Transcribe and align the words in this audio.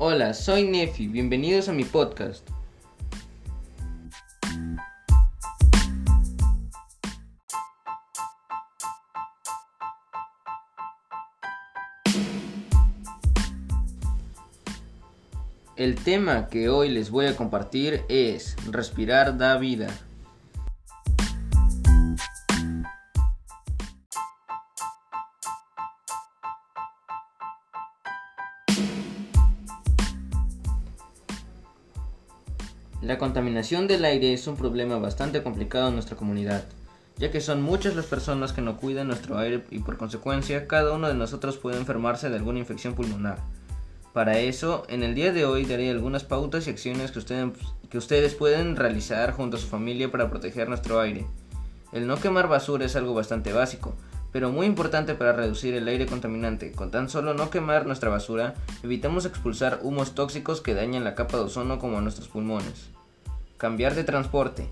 Hola, 0.00 0.32
soy 0.32 0.62
Nefi, 0.62 1.08
bienvenidos 1.08 1.68
a 1.68 1.72
mi 1.72 1.82
podcast. 1.82 2.48
El 15.74 15.96
tema 15.96 16.46
que 16.46 16.68
hoy 16.68 16.90
les 16.90 17.10
voy 17.10 17.26
a 17.26 17.34
compartir 17.34 18.02
es 18.08 18.54
Respirar 18.70 19.36
da 19.36 19.58
vida. 19.58 19.88
La 33.00 33.16
contaminación 33.16 33.86
del 33.86 34.04
aire 34.04 34.32
es 34.32 34.48
un 34.48 34.56
problema 34.56 34.98
bastante 34.98 35.44
complicado 35.44 35.88
en 35.88 35.94
nuestra 35.94 36.16
comunidad, 36.16 36.64
ya 37.16 37.30
que 37.30 37.40
son 37.40 37.62
muchas 37.62 37.94
las 37.94 38.06
personas 38.06 38.52
que 38.52 38.60
no 38.60 38.76
cuidan 38.76 39.06
nuestro 39.06 39.38
aire 39.38 39.62
y 39.70 39.78
por 39.78 39.96
consecuencia 39.96 40.66
cada 40.66 40.92
uno 40.92 41.06
de 41.06 41.14
nosotros 41.14 41.58
puede 41.58 41.78
enfermarse 41.78 42.28
de 42.28 42.36
alguna 42.36 42.58
infección 42.58 42.94
pulmonar. 42.94 43.38
Para 44.12 44.38
eso, 44.38 44.84
en 44.88 45.04
el 45.04 45.14
día 45.14 45.32
de 45.32 45.44
hoy 45.44 45.64
daré 45.64 45.90
algunas 45.90 46.24
pautas 46.24 46.66
y 46.66 46.70
acciones 46.70 47.12
que 47.12 47.20
ustedes, 47.98 48.34
pueden 48.34 48.74
realizar 48.74 49.32
junto 49.32 49.58
a 49.58 49.60
su 49.60 49.68
familia 49.68 50.10
para 50.10 50.28
proteger 50.28 50.68
nuestro 50.68 50.98
aire. 50.98 51.24
El 51.92 52.08
no 52.08 52.16
quemar 52.16 52.48
basura 52.48 52.84
es 52.84 52.96
algo 52.96 53.14
bastante 53.14 53.52
básico, 53.52 53.94
pero 54.32 54.50
muy 54.50 54.66
importante 54.66 55.14
para 55.14 55.32
reducir 55.32 55.74
el 55.74 55.86
aire 55.86 56.06
contaminante. 56.06 56.72
Con 56.72 56.90
tan 56.90 57.08
solo 57.08 57.32
no 57.32 57.48
quemar 57.48 57.86
nuestra 57.86 58.10
basura, 58.10 58.54
evitamos 58.82 59.24
expulsar 59.24 59.78
humos 59.82 60.16
tóxicos 60.16 60.60
que 60.60 60.74
dañan 60.74 61.04
la 61.04 61.14
capa 61.14 61.36
de 61.36 61.44
ozono 61.44 61.78
como 61.78 62.00
nuestros 62.00 62.26
pulmones. 62.28 62.90
Cambiar 63.58 63.96
de 63.96 64.04
transporte. 64.04 64.68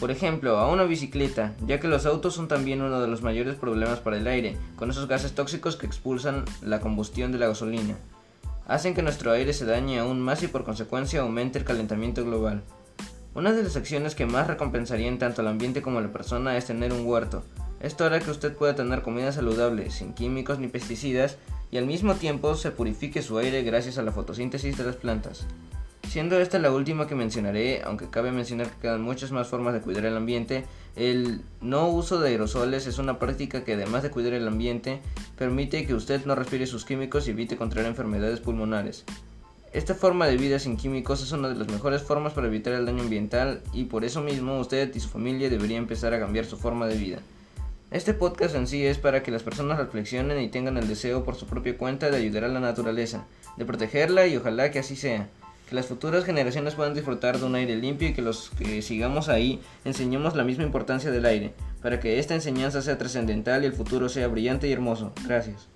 Por 0.00 0.10
ejemplo, 0.10 0.56
a 0.56 0.72
una 0.72 0.84
bicicleta, 0.84 1.54
ya 1.66 1.78
que 1.78 1.86
los 1.86 2.06
autos 2.06 2.34
son 2.34 2.48
también 2.48 2.80
uno 2.80 3.00
de 3.00 3.06
los 3.06 3.20
mayores 3.20 3.56
problemas 3.56 4.00
para 4.00 4.16
el 4.16 4.26
aire, 4.26 4.56
con 4.74 4.90
esos 4.90 5.06
gases 5.06 5.34
tóxicos 5.34 5.76
que 5.76 5.84
expulsan 5.84 6.46
la 6.62 6.80
combustión 6.80 7.30
de 7.30 7.38
la 7.38 7.48
gasolina. 7.48 7.94
Hacen 8.66 8.94
que 8.94 9.02
nuestro 9.02 9.32
aire 9.32 9.52
se 9.52 9.66
dañe 9.66 9.98
aún 9.98 10.18
más 10.18 10.42
y 10.42 10.48
por 10.48 10.64
consecuencia 10.64 11.20
aumente 11.20 11.58
el 11.58 11.66
calentamiento 11.66 12.24
global. 12.24 12.62
Una 13.34 13.52
de 13.52 13.62
las 13.62 13.76
acciones 13.76 14.14
que 14.14 14.24
más 14.24 14.46
recompensarían 14.46 15.18
tanto 15.18 15.42
al 15.42 15.48
ambiente 15.48 15.82
como 15.82 15.98
a 15.98 16.02
la 16.02 16.12
persona 16.12 16.56
es 16.56 16.64
tener 16.64 16.94
un 16.94 17.06
huerto, 17.06 17.44
esto 17.80 18.04
hará 18.04 18.20
que 18.20 18.30
usted 18.30 18.56
pueda 18.56 18.74
tener 18.74 19.02
comida 19.02 19.32
saludable, 19.32 19.90
sin 19.90 20.14
químicos 20.14 20.58
ni 20.58 20.68
pesticidas, 20.68 21.36
y 21.70 21.76
al 21.76 21.84
mismo 21.84 22.14
tiempo 22.14 22.54
se 22.54 22.70
purifique 22.70 23.20
su 23.20 23.36
aire 23.36 23.62
gracias 23.62 23.98
a 23.98 24.02
la 24.02 24.12
fotosíntesis 24.12 24.78
de 24.78 24.84
las 24.84 24.96
plantas. 24.96 25.46
Siendo 26.12 26.38
esta 26.38 26.58
la 26.58 26.70
última 26.70 27.06
que 27.06 27.14
mencionaré, 27.14 27.80
aunque 27.86 28.10
cabe 28.10 28.32
mencionar 28.32 28.68
que 28.68 28.82
quedan 28.82 29.00
muchas 29.00 29.32
más 29.32 29.48
formas 29.48 29.72
de 29.72 29.80
cuidar 29.80 30.04
el 30.04 30.14
ambiente, 30.14 30.66
el 30.94 31.40
no 31.62 31.88
uso 31.88 32.20
de 32.20 32.28
aerosoles 32.28 32.86
es 32.86 32.98
una 32.98 33.18
práctica 33.18 33.64
que 33.64 33.72
además 33.72 34.02
de 34.02 34.10
cuidar 34.10 34.34
el 34.34 34.46
ambiente, 34.46 35.00
permite 35.38 35.86
que 35.86 35.94
usted 35.94 36.26
no 36.26 36.34
respire 36.34 36.66
sus 36.66 36.84
químicos 36.84 37.26
y 37.26 37.30
evite 37.30 37.56
contraer 37.56 37.86
enfermedades 37.86 38.40
pulmonares. 38.40 39.06
Esta 39.72 39.94
forma 39.94 40.26
de 40.26 40.36
vida 40.36 40.58
sin 40.58 40.76
químicos 40.76 41.22
es 41.22 41.32
una 41.32 41.48
de 41.48 41.54
las 41.54 41.68
mejores 41.68 42.02
formas 42.02 42.34
para 42.34 42.48
evitar 42.48 42.74
el 42.74 42.84
daño 42.84 43.00
ambiental 43.00 43.62
y 43.72 43.84
por 43.84 44.04
eso 44.04 44.20
mismo 44.20 44.60
usted 44.60 44.94
y 44.94 45.00
su 45.00 45.08
familia 45.08 45.48
deberían 45.48 45.84
empezar 45.84 46.12
a 46.12 46.20
cambiar 46.20 46.44
su 46.44 46.58
forma 46.58 46.86
de 46.88 46.98
vida. 46.98 47.20
Este 47.90 48.12
podcast 48.12 48.54
en 48.54 48.66
sí 48.66 48.84
es 48.84 48.98
para 48.98 49.22
que 49.22 49.30
las 49.30 49.42
personas 49.42 49.78
reflexionen 49.78 50.38
y 50.42 50.48
tengan 50.48 50.76
el 50.76 50.88
deseo 50.88 51.24
por 51.24 51.36
su 51.36 51.46
propia 51.46 51.78
cuenta 51.78 52.10
de 52.10 52.18
ayudar 52.18 52.44
a 52.44 52.48
la 52.48 52.60
naturaleza, 52.60 53.24
de 53.56 53.64
protegerla 53.64 54.26
y 54.26 54.36
ojalá 54.36 54.70
que 54.70 54.78
así 54.78 54.94
sea. 54.94 55.30
Que 55.72 55.76
las 55.76 55.86
futuras 55.86 56.26
generaciones 56.26 56.74
puedan 56.74 56.92
disfrutar 56.92 57.38
de 57.38 57.46
un 57.46 57.54
aire 57.54 57.76
limpio 57.76 58.06
y 58.06 58.12
que 58.12 58.20
los 58.20 58.50
que 58.58 58.82
sigamos 58.82 59.30
ahí 59.30 59.58
enseñemos 59.86 60.36
la 60.36 60.44
misma 60.44 60.64
importancia 60.64 61.10
del 61.10 61.24
aire, 61.24 61.54
para 61.80 61.98
que 61.98 62.18
esta 62.18 62.34
enseñanza 62.34 62.82
sea 62.82 62.98
trascendental 62.98 63.62
y 63.62 63.68
el 63.68 63.72
futuro 63.72 64.10
sea 64.10 64.28
brillante 64.28 64.68
y 64.68 64.72
hermoso. 64.72 65.14
Gracias. 65.24 65.71